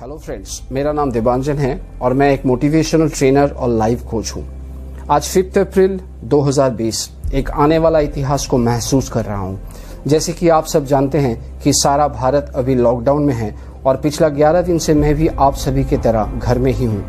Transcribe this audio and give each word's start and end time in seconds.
Hello 0.00 0.16
friends 0.18 0.60
मेरा 0.72 0.92
नाम 0.92 1.10
देवांजन 1.12 1.58
है 1.58 1.80
और 2.02 2.12
मैं 2.12 2.30
एक 2.32 2.44
मोटिवेशनल 2.46 3.08
ट्रेनर 3.08 3.50
और 3.50 3.68
लाइफ 3.68 4.02
कोच 4.02 4.32
हूँ। 4.36 4.44
आज 5.10 5.22
फिफ्थ 5.22 5.58
अप्रैल 5.58 6.00
2020 6.24 7.10
एक 7.34 7.50
आने 7.50 7.78
वाला 7.78 8.00
इतिहास 8.00 8.46
को 8.46 8.58
महसूस 8.58 9.08
कर 9.08 9.24
रहा 9.24 9.38
हूँ। 9.38 9.60
जैसे 10.06 10.32
कि 10.32 10.48
आप 10.48 10.66
सब 10.66 10.84
जानते 10.84 11.18
हैं 11.18 11.58
कि 11.58 11.72
सारा 11.72 12.08
भारत 12.08 12.52
अभी 12.54 12.74
लॉकडाउन 12.74 13.22
में 13.22 13.34
है 13.34 13.54
और 13.86 13.96
पिछला 13.96 14.28
11 14.28 14.62
दिन 14.62 14.78
से 14.78 14.94
मैं 14.94 15.14
भी 15.14 15.28
आप 15.28 15.54
सभी 15.54 15.84
की 15.84 15.96
तरह 15.96 16.32
घर 16.38 16.58
में 16.58 16.72
ही 16.72 16.84
हूँ। 16.84 17.02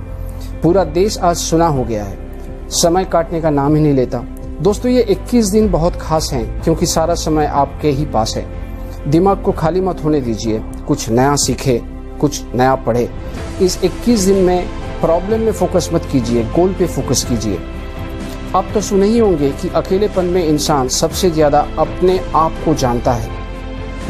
पूरा 0.63 0.83
देश 0.83 1.17
आज 1.17 1.35
सुना 1.35 1.67
हो 1.67 1.83
गया 1.83 2.03
है। 2.03 2.69
समय 2.69 3.05
काटने 3.05 3.41
का 3.41 3.49
नाम 3.49 3.75
ही 3.75 3.81
नहीं 3.81 3.93
लेता। 3.93 4.19
दोस्तों, 4.61 4.91
ये 4.91 5.01
21 5.01 5.51
दिन 5.51 5.71
बहुत 5.71 5.95
खास 5.95 6.29
हैं, 6.33 6.63
क्योंकि 6.63 6.85
सारा 6.85 7.15
समय 7.15 7.45
आपके 7.45 7.89
ही 7.89 8.05
पास 8.05 8.33
है। 8.37 8.45
दिमाग 9.11 9.41
को 9.41 9.51
खाली 9.51 9.81
मत 9.81 10.03
होने 10.03 10.21
दीजिए। 10.21 10.59
कुछ 10.87 11.09
नया 11.09 11.35
सीखे 11.35 12.00
कुछ 12.21 12.41
नया 12.55 12.75
पढ़े। 12.85 13.09
इस 13.61 13.79
21 13.83 14.25
दिन 14.25 14.43
में 14.43 14.67
प्रॉब्लम 15.01 15.39
में 15.39 15.51
फोकस 15.51 15.89
मत 15.93 16.07
कीजिए 16.11 16.43
गोल 16.55 16.73
पे 16.73 16.87
फोकस 16.87 17.23
कीजिए। 17.29 17.59
आप 18.55 18.67
तो 18.73 18.81
सुने 18.81 19.05
ही 19.05 19.19
होंगे 19.19 19.49
कि 19.51 19.69
अकेलेपन 19.75 20.25
में 20.25 20.43
इंसान 20.43 20.87
सबसे 20.87 21.29
ज़्यादा 21.29 21.59
अपने 21.79 22.19
आप 22.35 22.63
को 22.65 22.73
जानता 22.73 23.13
है। 23.13 23.29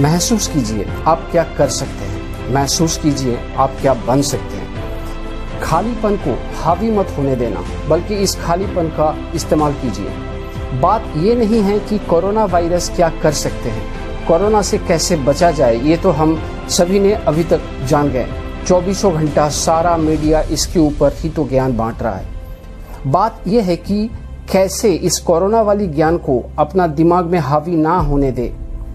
महसूस 0.02 0.48
कीजिए, 0.48 0.86
आप 1.08 1.28
क्या 1.32 1.44
कर 1.58 1.70
सकते 1.70 2.05
हैं? 2.05 2.54
महसूस 2.54 2.98
कीजिए, 2.98 3.38
आप 3.58 3.78
क्या 3.82 3.94
बन 4.08 4.22
सकते 4.22 4.55
हैं। 4.55 5.60
खालीपन 5.62 6.16
को 6.18 6.38
हावी 6.62 6.91
मत 6.91 7.14
होने 7.18 7.36
देना, 7.36 7.64
बल्कि 7.90 8.16
इस 8.16 8.36
खालीपन 8.36 8.88
का 8.90 9.16
इस्तेमाल 9.36 9.74
कीजिए। 9.74 10.80
बात 10.82 11.14
ये 11.18 11.36
नहीं 11.36 11.62
है 11.62 11.80
कि 11.80 11.98
कोरोना 12.00 12.46
वायरस 12.46 12.90
क्या 12.96 13.10
कर 13.24 13.32
सकते 13.36 13.70
हैं, 13.70 13.84
कोरोना 14.28 14.62
से 14.62 14.78
कैसे 14.78 15.16
बचा 15.18 15.52
जाए, 15.52 15.80
ये 15.80 15.98
तो 15.98 16.12
हम 16.12 16.36
सभी 16.72 17.00
ने 17.00 17.14
अभी 17.14 17.44
तक 17.44 17.62
जान 17.90 18.10
गए। 18.10 18.28
चौबीसों 18.68 19.14
घंटा 19.14 19.48
सारा 19.50 19.96
मीडिया 19.98 20.42
इसके 20.52 20.80
ऊपर 20.80 21.14
ही 21.14 21.30
तो 21.30 21.48
ज्ञान 21.48 21.76
बांट 21.78 22.02
रहा 22.04 22.16
है। 22.16 22.26
बात 23.08 23.44
यह 23.48 23.63
है 23.63 23.76
कि 23.78 24.10
कैसे 24.52 24.91
इस 24.91 25.20
कोरोना 25.20 25.62
वाली 25.62 25.88
ज्ञान 25.88 26.18
को 26.18 26.44
अपना 26.60 26.88
दिमाग 26.90 27.26
में 27.26 27.40
हावी 27.40 27.76
ना 27.76 27.98
होने 28.00 28.32
दे, 28.32 28.52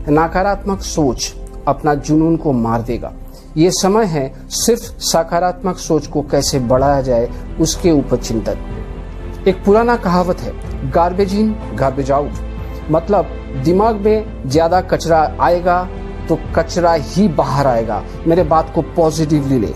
नकारात्मक 0.09 0.81
सोच 0.83 1.33
अपना 1.69 1.95
जुनून 1.97 2.37
को 2.37 2.53
मार 2.55 2.83
देगा। 2.83 3.13
ये 3.57 3.71
समय 3.73 4.05
है 4.07 4.33
सिर्फ़ 4.57 4.83
सकारात्मक 5.03 5.79
सोच 5.79 6.07
को 6.07 6.23
कैसे 6.23 6.59
बढ़ाया 6.63 7.01
जाए 7.03 7.29
उसके 7.61 7.91
ऊपर 7.91 8.17
चिंतन। 8.19 9.45
एक 9.49 9.63
पुराना 9.65 9.97
कहावत 9.97 10.41
है 10.41 10.53
गार्बेज 10.91 11.35
इन 11.35 11.55
गार्बेज 11.75 12.11
आउट 12.13 12.91
मतलब 12.91 13.31
दिमाग 13.65 13.97
में 13.97 14.43
ज़्यादा 14.47 14.81
कचरा 14.83 15.21
आएगा 15.41 15.81
तो 16.29 16.39
कचरा 16.55 16.93
ही 16.93 17.29
बाहर 17.29 17.67
आएगा। 17.67 18.05
मेरे 18.27 18.43
बात 18.43 18.73
को 18.75 18.83
पॉजिटिवली 18.83 19.59
ले। 19.59 19.75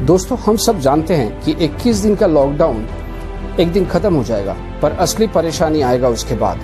दोस्तों, 0.00 0.38
हम 0.38 0.56
सब 0.56 0.80
जानते 0.80 1.14
हैं 1.14 1.40
कि 1.40 1.52
21 1.52 1.96
दिन 1.96 2.14
का 2.14 2.26
लॉकडाउन 2.26 2.88
एक 3.60 3.72
दिन 3.72 3.86
खत्म 3.86 4.14
हो 4.14 4.24
जाएगा, 4.24 4.56
पर 4.82 4.92
असली 4.92 5.26
परेशानी 5.26 5.82
आएगा 5.82 6.08
उसके 6.08 6.34
बाद। 6.34 6.60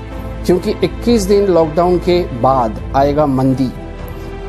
क्योंकि 0.46 0.74
21 0.84 1.22
दिन 1.22 1.46
लॉकडाउन 1.46 1.98
के 1.98 2.22
बाद 2.22 2.92
आएगा 2.96 3.26
मंदी। 3.26 3.72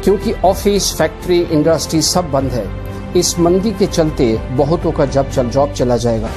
क्योंकि 0.04 0.34
ऑफ़िस 0.34 0.98
फैक्ट्री 0.98 1.42
इंडस्ट्री 1.42 2.02
सब 2.02 2.32
बंद 2.32 2.52
है। 2.52 2.80
इस 3.18 3.40
मंदी 3.40 3.72
के 3.72 3.86
चलते 3.86 4.42
बहुतों 4.52 4.92
का 4.92 5.06
जब 5.06 5.32
चल 5.32 5.50
जॉब 5.50 5.72
चला 5.72 5.98
जाएगा। 5.98 6.30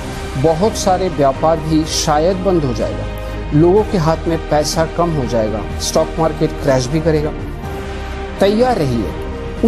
बहुत 0.42 0.72
सारे 0.72 1.08
व्यापार 1.08 1.56
भी 1.56 1.84
शायद 1.84 2.36
बंद 2.36 2.64
हो 2.64 2.74
जाएगा। 2.74 3.04
लोगों 3.54 3.84
के 3.92 3.98
हाथ 3.98 4.16
में 4.26 4.50
पैसा 4.50 4.86
कम 4.86 5.10
हो 5.10 5.24
जाएगा। 5.24 5.60
स्टॉक 5.80 6.08
मार्केट 6.18 6.50
क्रैश 6.50 6.86
भी 6.86 7.00
करेगा। 7.00 7.32
तैयार 8.42 8.76
रहिए। 8.76 9.10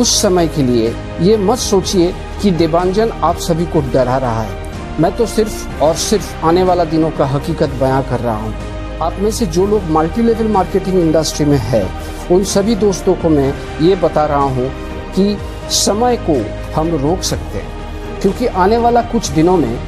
उस 0.01 0.23
समय 0.23 0.49
के 0.49 0.63
लिए 0.63 0.95
ये 1.21 1.37
मत 1.37 1.59
सोचिए 1.59 2.15
कि 2.43 2.51
देवांजन 2.51 3.11
आप 3.11 3.37
सभी 3.37 3.67
को 3.67 3.81
डरा 3.81 4.17
रहा 4.17 4.43
है। 4.43 4.73
मैं 5.01 5.17
तो 5.17 5.27
सिर्फ़ 5.27 5.81
और 5.83 5.95
सिर्फ़ 5.95 6.47
आने 6.47 6.63
वाला 6.63 6.85
दिनों 6.85 7.11
का 7.11 7.27
हकीकत 7.27 7.69
बयां 7.69 8.03
कर 8.03 8.21
रहा 8.21 8.37
हूँ। 8.37 8.55
आप 9.03 9.17
में 9.19 9.31
से 9.31 9.47
जो 9.47 9.67
लोग 9.67 9.83
मल्टी 9.85 10.23
लेवल 10.23 10.49
मार्केटिंग 10.49 10.99
इंडस्ट्री 11.01 11.47
में 11.47 11.59
है, 11.59 11.89
उन 12.31 12.45
सभी 12.45 12.75
दोस्तों 12.75 13.15
को 13.15 13.29
मैं 13.29 13.55
ये 13.83 13.97
बता 13.97 14.27
रहा 14.27 14.43
हूँ 14.43 14.69
कि 15.13 15.39
समय 15.71 16.17
को 16.31 16.47
हम 16.75 16.89
रोक 16.89 17.23
सकते 17.23 17.59
हैं। 17.59 18.21
क्योंकि 18.21 18.47
आने 18.47 18.79
वाला 18.79 19.03
कुछ 19.03 19.29
दिनों 19.29 19.57
में 19.57 19.79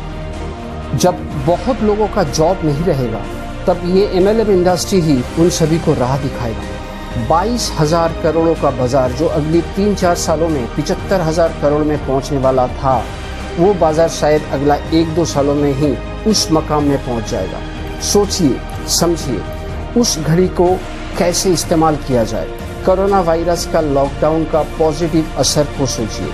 जब 0.95 1.45
बहुत 1.47 1.83
लोगों 1.83 2.09
का 2.09 2.23
जॉब 2.23 2.61
नहीं 2.65 2.85
रहेगा, 2.85 3.25
तब 3.67 3.97
ये 3.97 4.07
एमएलएम 4.07 4.51
इंडस्ट्री 4.51 5.01
ही 5.01 5.23
उन 5.39 5.51
सभी 5.51 5.79
को 5.79 5.95
राह 5.95 6.19
दिखाएगा। 6.19 6.77
बाईस 7.19 7.71
हज़ार 7.79 8.13
करोड़ों 8.23 8.55
का 8.55 8.71
बाज़ार 8.71 9.13
जो 9.13 9.27
अगली 9.27 9.61
तीन 9.77 9.95
चार 9.95 10.15
सालों 10.17 10.49
में 10.49 10.67
पिचहत्तर 10.75 11.21
हज़ार 11.21 11.55
करोड़ 11.63 11.83
में 11.83 11.97
पहुँचने 12.07 12.39
वाला 12.39 12.67
था, 12.69 12.97
वो 13.59 13.73
बाज़ार 13.75 14.09
शायद 14.09 14.43
अगला 14.53 14.75
एक 14.95 15.15
दो 15.15 15.25
सालों 15.25 15.55
में 15.55 15.73
ही 15.73 15.97
उस 16.31 16.47
मकाम 16.53 16.85
में 16.85 16.99
पहुँच 17.07 17.31
जाएगा। 17.31 17.61
सोचिए, 18.03 18.61
समझिए, 18.91 19.41
उस 19.97 20.19
घड़ी 20.19 20.47
को 20.51 20.69
कैसे 21.19 21.53
इस्तेमाल 21.53 21.97
किया 21.97 22.25
जाए। 22.25 22.49
कोरोना 22.87 23.21
वायरस 23.21 23.67
का 23.73 23.81
लॉकडाउन 23.81 24.45
का 24.45 24.63
पॉजिटिव 24.79 25.35
असर 25.39 25.65
को 25.79 25.87
सोचिए। 25.87 26.31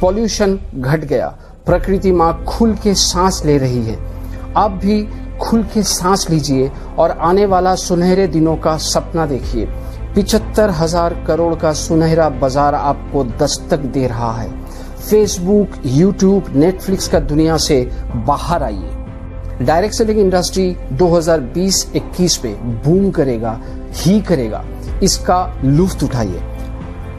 पॉल्यूशन 0.00 0.58
घट 0.74 1.04
गया, 1.04 1.28
प्रकृति 1.66 2.12
माँ 2.12 2.44
खुल 2.44 2.74
के 2.74 2.94
सांस 2.94 3.42
ले 3.44 3.58
रही 3.58 3.84
है। 3.84 3.98
आप 4.56 4.70
भी 4.84 5.02
खुल 5.40 5.62
के 5.64 5.82
सांस 5.82 6.26
लीजिए 6.30 6.70
और 6.98 7.10
आने 7.10 7.46
वाला 7.46 7.74
सुनहरे 7.76 8.26
दिनों 8.26 8.56
का 8.56 8.76
सपना 8.82 9.26
देखिए। 9.26 9.68
पिछहत्तर 10.16 10.70
हज़ार 10.70 11.14
करोड़ 11.26 11.54
का 11.54 11.72
सुनहरा 11.72 12.28
बाज़ार 12.32 12.74
आपको 12.74 13.24
दस्तक 13.40 13.78
दे 13.94 14.06
रहा 14.06 14.30
है। 14.32 14.48
फेसबुक 15.00 15.72
यूट्यूब 15.86 16.44
नेटफ्लिक्स 16.56 17.08
का 17.08 17.20
दुनिया 17.22 17.56
से 17.56 17.76
बाहर 18.26 18.62
आइए। 18.62 19.64
डायरेक्ट 19.64 19.94
सेलिंग 19.94 20.20
इंडस्ट्री 20.20 20.64
2020-21 20.94 22.38
में 22.44 22.82
बूम 22.82 23.10
करेगा, 23.10 23.60
ही 23.96 24.20
करेगा। 24.20 24.64
इसका 25.02 25.38
लुफ्त 25.64 26.04
उठाइए। 26.04 26.40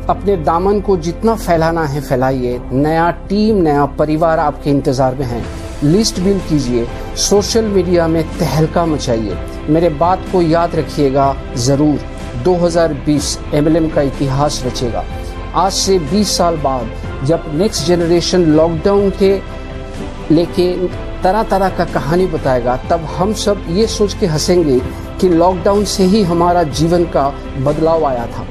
अपने 0.09 0.38
दामन 0.44 0.81
को 0.81 0.97
जितना 1.00 1.35
फैलाना 1.35 1.85
है 1.85 2.02
फैलाइए। 2.02 2.59
नया 2.74 3.09
टीम 3.29 3.62
नया 3.62 3.85
परिवार 3.96 4.40
आपके 4.40 4.69
इंतज़ार 4.69 5.16
में 5.16 5.25
है। 5.25 5.44
लिस्ट 5.84 6.19
बिल्ड 6.19 6.47
कीजिए। 6.50 6.88
सोशल 7.19 7.66
मीडिया 7.69 8.08
में 8.08 8.24
तहलका 8.38 8.85
मचाइए। 8.88 9.38
मेरे 9.69 9.90
बात 9.97 10.29
को 10.31 10.41
याद 10.41 10.75
रखिएगा 10.75 11.35
ज़रूर। 11.56 12.16
2020 12.43 13.39
एमएलएम 13.53 13.89
का 13.89 14.01
इतिहास 14.01 14.63
रचेगा। 14.65 15.05
आज 15.55 15.71
से 15.71 15.99
20 15.99 16.37
साल 16.37 16.57
बाद 16.57 16.91
जब 17.25 17.43
नेक्स्ट 17.53 17.85
जनरेशन 17.85 18.45
लॉकडाउन 18.45 19.09
के 19.09 19.41
लेके 20.31 20.87
तरह 21.23 21.43
तरह 21.43 21.69
का 21.69 21.85
कहानी 21.85 22.25
बताएगा, 22.27 22.77
तब 22.77 22.99
हम 22.99 23.33
सब 23.33 23.65
ये 23.69 23.87
सोच 23.87 24.13
के 24.13 24.25
हंसेंगे 24.25 24.79
कि 25.21 25.29
लॉकडाउन 25.29 25.85
से 25.85 26.03
ही 26.03 26.23
हमारा 26.23 26.63
जीवन 26.63 27.03
का 27.03 27.29
बदलाव 27.57 28.05
आया 28.05 28.25
था। 28.25 28.45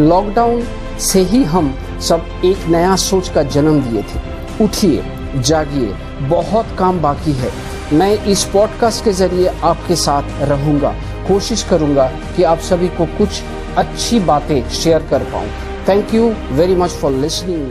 लॉकडाउन 0.00 0.62
से 1.00 1.20
ही 1.20 1.44
हम 1.44 1.74
सब 2.00 2.26
एक 2.44 2.66
नया 2.68 2.96
सोच 2.96 3.28
का 3.28 3.42
जन्म 3.42 3.80
दिए 3.80 4.02
थे। 4.02 4.20
उठिए, 4.64 5.04
जागिए, 5.36 5.94
बहुत 6.20 6.66
काम 6.78 7.00
बाकी 7.00 7.32
है। 7.32 7.50
मैं 7.92 8.24
इस 8.24 8.44
पॉडकास्ट 8.44 9.04
के 9.04 9.12
ज़रिए 9.12 9.46
आपके 9.46 9.96
साथ 9.96 10.22
रहूँगा। 10.42 10.94
कोशिश 11.27 11.63
करूंगा 11.63 12.05
कि 12.35 12.43
आप 12.45 12.59
सभी 12.61 12.87
को 12.97 13.05
कुछ 13.17 13.41
अच्छी 13.77 14.19
बातें 14.25 14.59
शेयर 14.71 15.01
कर 15.11 15.23
पाऊं 15.33 15.49
thank 15.85 16.07
you 16.15 16.23
very 16.57 16.75
much 16.75 16.91
for 17.01 17.11
listening 17.21 17.61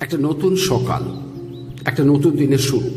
একটা 0.00 0.16
নতুন 0.18 0.52
সকাল 0.70 1.02
একটা 1.86 2.02
নতুন 2.04 2.32
দিনের 2.36 2.62
শুরু 2.68 2.88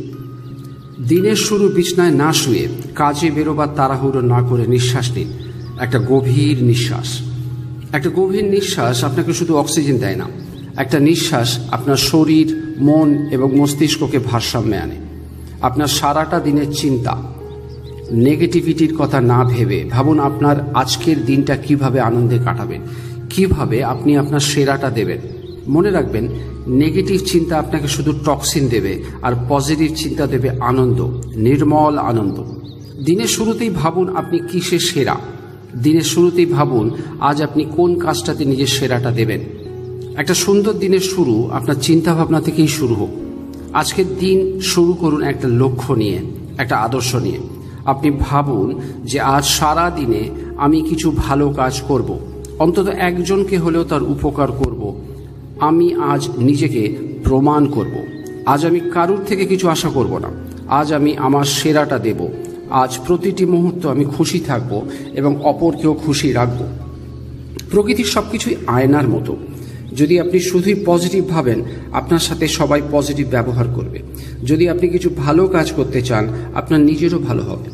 দিনের 1.08 1.40
শুরু 1.48 1.66
বিছনায় 1.70 2.14
না 2.14 2.30
শুয়ে 2.34 2.66
কাজে 2.96 3.28
বেরোবার 3.32 3.70
তাড়াহুড়ো 3.76 4.22
না 4.34 4.40
করে 4.50 4.66
নিঃশ্বাস 4.68 5.08
নিন 5.16 5.30
একটা 5.80 6.00
গভীর 6.12 6.58
নিঃশ্বাস 6.64 7.10
একটা 7.96 8.10
গভীর 8.10 8.46
নিঃশ্বাস 8.50 8.98
আপনাকে 9.04 9.32
শুধু 9.34 9.54
অক্সিজেন 9.56 9.98
দেয় 10.00 10.18
না 10.22 10.28
একটা 10.76 10.98
নিঃশ্বাস 11.00 11.50
আপনার 11.72 12.00
শরীর 12.12 12.48
মন 12.80 13.10
এবং 13.32 13.50
মস্তিষ্ককে 13.58 14.20
ভারসাম্যে 14.30 14.78
আনে 14.80 14.98
আপনার 15.62 15.90
সারাটা 15.90 16.38
দিনের 16.40 16.70
চিন্তা 16.72 17.14
নেগেটিভিটির 18.13 18.95
কথা 18.99 19.21
না 19.21 19.45
ভেবে 19.45 19.85
ভাবুন 19.91 20.21
আপনার 20.21 20.57
আজকের 20.75 21.25
দিনটা 21.25 21.57
কীভাবে 21.57 22.01
আনন্দে 22.01 22.39
কাটাবেন, 22.45 22.81
কীভাবে 23.31 23.85
আপনি 23.85 24.17
আপনার 24.17 24.41
সেরাটা 24.41 24.91
দেবেন। 24.91 25.19
মনে 25.69 25.91
রাখবেন, 25.91 26.29
নেগেটিভ 26.67 27.21
চিন্তা 27.25 27.59
আপনাকে 27.59 27.89
শুধু 27.89 28.13
টক্সিন 28.25 28.69
দেবে 28.69 29.03
আর 29.23 29.33
পজিটিভ 29.49 29.95
চিন্তা 29.97 30.27
দেবে 30.27 30.51
আনন্দ, 30.61 31.01
নির্মল 31.37 31.99
আনন্দ। 31.99 32.45
দিনের 33.05 33.27
শুরুতেই 33.27 33.71
ভাবুন 33.71 34.17
আপনি 34.17 34.39
কিসে 34.39 34.79
সেরা। 34.79 35.17
দিনের 35.83 36.03
শুরুতেই 36.03 36.47
ভাবুন 36.47 36.91
আজ 37.21 37.43
আপনি 37.43 37.65
কোন 37.77 37.99
কাজটাতে 37.99 38.45
নিজের 38.45 38.67
সেরাটা 38.67 39.11
দেবেন। 39.11 39.41
একটা 40.17 40.35
সুন্দর 40.35 40.73
দিনের 40.73 41.01
শুরু 41.01 41.49
আপনার 41.53 41.77
চিন্তা 41.77 42.15
ভাবনা 42.15 42.41
থেকেই 42.41 42.69
শুরু 42.69 42.95
হোক। 42.95 43.11
আজকের 43.73 44.05
দিন 44.19 44.61
শুরু 44.61 44.93
করুন 44.93 45.23
একটা 45.23 45.49
লক্ষ্য 45.49 45.95
নিয়ে, 45.95 46.19
একটা 46.59 46.77
আদর্শ 46.77 47.15
নিয়ে। 47.15 47.39
আপনি 47.91 48.11
ভাবুন 48.11 48.69
যে 49.05 49.19
আজ 49.21 49.45
সারা 49.45 49.87
দিনে 49.91 50.23
আমি 50.57 50.79
কিছু 50.83 51.09
ভালো 51.17 51.47
কাজ 51.57 51.75
করব। 51.89 52.09
অন্তত 52.59 52.89
একজনকে 52.89 53.57
হলেও 53.59 53.85
তার 53.85 54.03
উপকার 54.03 54.53
করব। 54.53 54.83
আমি 55.61 55.87
আজ 55.95 56.23
নিজেকে 56.39 56.83
প্রমাণ 57.25 57.63
করব। 57.67 57.95
আজ 58.47 58.67
আমি 58.67 58.81
কারুর 58.81 59.21
থেকে 59.27 59.45
কিছু 59.45 59.69
আশা 59.69 59.89
করব 59.89 60.19
না। 60.19 60.31
আজ 60.69 60.93
আমি 60.93 61.17
আমার 61.17 61.45
সেরাটা 61.45 61.99
দেব। 61.99 62.29
আজ 62.71 62.99
প্রতিটি 63.07 63.45
মুহূর্ত 63.47 63.87
আমি 63.87 64.05
খুশি 64.05 64.39
থাকব 64.41 64.73
এবং 65.13 65.33
অপরকেও 65.45 65.95
খুশি 65.95 66.33
রাখব। 66.33 66.61
প্রকৃতির 67.71 68.05
সবকিছুই 68.05 68.57
আয়নার 68.67 69.09
মতো। 69.09 69.37
যদি 69.97 70.21
আপনি 70.21 70.41
শুধুই 70.41 70.83
পজিটিভ 70.87 71.29
ভাবেন, 71.29 71.63
আপনার 71.93 72.19
সাথে 72.19 72.49
সবাই 72.49 72.83
পজিটিভ 72.93 73.31
ব্যবহার 73.31 73.67
করবে। 73.75 73.99
যদি 74.47 74.69
আপনি 74.69 74.89
কিছু 74.89 75.11
ভালো 75.17 75.47
কাজ 75.47 75.73
করতে 75.73 76.03
চান, 76.03 76.29
আপনার 76.55 76.81
নিজেরও 76.81 77.19
ভালো 77.19 77.43
হবে। 77.43 77.71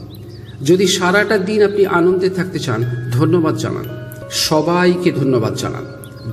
যদি 0.64 0.86
সারাটা 0.86 1.38
দিন 1.38 1.62
আপনি 1.62 1.86
আনন্দে 1.86 2.28
থাকতে 2.30 2.58
চান, 2.58 2.84
ধন্যবাদ 3.12 3.56
জানান। 3.56 3.84
সবাইকে 4.30 5.12
ধন্যবাদ 5.12 5.54
জানান। 5.54 5.84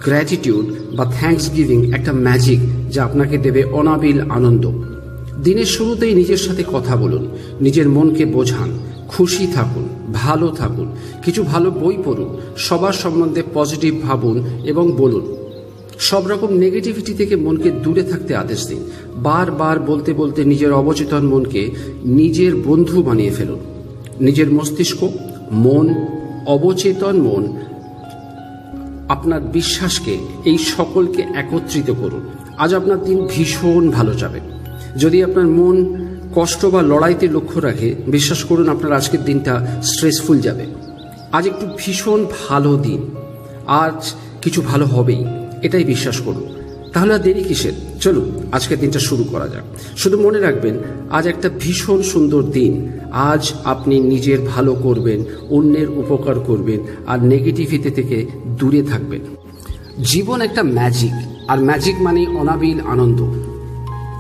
গ্র্যাটিটিউড 0.04 0.96
বা 0.96 1.06
থ্যাঙ্কস 1.06 1.56
গিভিং 1.56 1.94
একটা 1.94 2.14
ম্যাজিক 2.14 2.60
যা 2.92 3.04
আপনাকে 3.04 3.38
দেবে 3.38 3.64
অনাবিল 3.64 4.22
আনন্দ। 4.22 4.72
দিনের 5.44 5.66
শুরুতেই 5.66 6.16
নিজের 6.16 6.38
সাথে 6.38 6.64
কথা 6.74 6.96
বলুন, 6.96 7.30
নিজের 7.62 7.90
মনকে 7.90 8.26
বোঝান, 8.26 8.80
খুশি 9.08 9.48
থাকুন, 9.54 9.90
ভালো 10.14 10.48
থাকুন, 10.48 10.96
কিছু 11.26 11.44
ভালো 11.44 11.72
বই 11.72 11.98
পড়ুন, 12.06 12.38
সবার 12.58 12.94
সম্বন্ধে 12.94 13.44
পজিটিভ 13.54 14.02
ভাবুন 14.02 14.44
এবং 14.64 14.92
বলুন। 14.92 15.43
সব 16.00 16.28
রকম 16.28 16.54
নেগেটিভিটি 16.54 17.14
থেকে 17.14 17.36
মনকে 17.36 17.72
দূরে 17.72 18.04
থাকতে 18.04 18.36
আদেশ 18.36 18.68
দিন। 18.68 18.92
বারবার 19.16 19.80
বলতে 19.80 20.14
বলতে 20.14 20.46
নিজের 20.46 20.74
অবচেতন 20.74 21.28
মনকে 21.28 21.72
নিজের 22.06 22.56
বন্ধু 22.56 23.04
বানিয়ে 23.04 23.30
ফেলুন। 23.30 23.60
নিজের 24.22 24.52
মস্তিষ্ক, 24.52 25.10
মন, 25.52 25.96
অবচেতন 26.48 27.22
মন, 27.22 27.58
আপনার 29.10 29.42
বিশ্বাসকে, 29.42 30.18
এই 30.46 30.58
সকলকে 30.58 31.22
একত্রিত 31.22 31.92
করুন। 31.92 32.22
আজ 32.58 32.74
আপনার 32.74 33.04
দিন 33.04 33.28
ভীষণ 33.30 33.92
ভালো 33.92 34.14
যাবে। 34.14 34.40
যদি 34.98 35.24
আপনার 35.24 35.48
মন 35.48 36.06
কষ্ট 36.36 36.66
বা 36.66 36.82
লড়াইতে 36.82 37.28
লক্ষ্য 37.28 37.60
রাখে, 37.60 37.96
বিশ্বাস 38.08 38.44
করুন 38.44 38.70
আপনার 38.70 38.94
আজকের 38.94 39.24
দিনটা 39.26 39.68
স্ট্রেসফুল 39.84 40.40
যাবে। 40.40 40.66
আজ 41.32 41.48
একটু 41.48 41.68
ভীষণ 41.78 42.26
ভালো 42.48 42.78
দিন। 42.78 43.16
আজ 43.68 44.14
কিছু 44.42 44.62
ভালো 44.62 44.86
হবেই। 44.86 45.26
এটাই 45.64 45.84
বিশ্বাস 45.84 46.22
করুন। 46.22 46.64
তাহলে 46.94 47.14
আর 47.14 47.20
দেরি 47.20 47.44
কিসের? 47.44 47.74
চলুন, 48.00 48.32
আজকের 48.52 48.80
দিনটা 48.80 49.00
শুরু 49.00 49.24
করা 49.24 49.48
যাক। 49.48 49.64
শুধু 49.98 50.22
মনে 50.22 50.40
রাখবেন, 50.40 50.78
আজ 51.10 51.28
একটা 51.28 51.50
ভীষণ 51.60 52.02
সুন্দর 52.02 52.44
দিন। 52.44 53.00
আজ 53.12 53.54
আপনি 53.64 54.00
নিজের 54.00 54.42
ভালো 54.42 54.74
করবেন, 54.74 55.24
অন্যের 55.50 55.90
উপকার 55.90 56.40
করবেন, 56.40 56.80
আর 57.08 57.24
নেগেটিভিটি 57.24 57.90
থেকে 57.90 58.26
দূরে 58.46 58.84
থাকবেন। 58.84 59.22
জীবন 60.04 60.42
একটা 60.42 60.64
ম্যাজিক 60.64 61.12
আর 61.48 61.64
ম্যাজিক 61.64 62.02
মানে 62.02 62.28
অনাবিল 62.28 62.80
আনন্দ। 62.80 63.22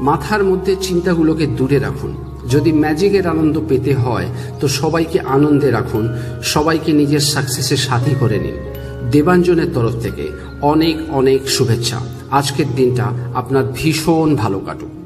মাথার 0.01 0.43
মধ্যে 0.43 0.75
চিন্তাগুলোকে 0.81 1.45
দূরে 1.45 1.79
রাখুন। 1.79 2.15
যদি 2.49 2.71
ম্যাজিকের 2.71 3.27
আনন্দ 3.27 3.61
পেতে 3.69 3.93
হয়, 3.93 4.25
তো 4.59 4.67
সবাইকে 4.67 5.19
আনন্দে 5.19 5.71
রাখুন, 5.71 6.09
সবাইকে 6.43 6.91
নিজের 6.91 7.19
সাকসেসের 7.19 7.77
সাথী 7.77 8.15
করে 8.19 8.39
নিন। 8.39 8.72
দেবাঞ্জনের 9.11 9.73
তরফ 9.73 10.01
থেকে 10.01 10.31
অনেক 10.61 10.97
অনেক 11.09 11.49
শুভেচ্ছা। 11.49 11.99
আজকের 12.31 12.65
দিনটা 12.75 13.13
আপনার 13.33 13.63
ভীষণ 13.75 14.35
ভালো 14.35 14.59
কাটুক। 14.59 15.02